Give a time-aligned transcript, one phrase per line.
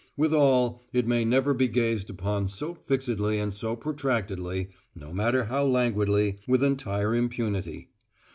[0.17, 5.63] Withal, it may never be gazed upon so fixedly and so protractedly no matter how
[5.65, 7.89] languidly with entire impunity.